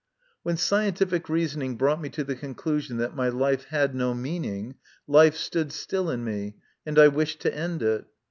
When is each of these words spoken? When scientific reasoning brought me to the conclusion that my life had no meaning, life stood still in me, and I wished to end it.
When 0.41 0.57
scientific 0.57 1.29
reasoning 1.29 1.75
brought 1.77 2.01
me 2.01 2.09
to 2.09 2.23
the 2.23 2.35
conclusion 2.35 2.97
that 2.97 3.15
my 3.15 3.29
life 3.29 3.65
had 3.65 3.93
no 3.93 4.15
meaning, 4.15 4.73
life 5.05 5.35
stood 5.37 5.71
still 5.71 6.09
in 6.09 6.23
me, 6.23 6.55
and 6.87 6.97
I 6.97 7.07
wished 7.07 7.39
to 7.41 7.53
end 7.55 7.83
it. 7.83 8.05